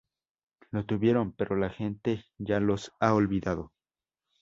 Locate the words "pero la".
1.33-1.69